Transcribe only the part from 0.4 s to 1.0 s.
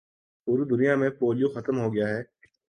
پوری دنیا